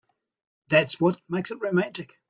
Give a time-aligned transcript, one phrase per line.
[0.69, 2.17] That's what makes it romantic.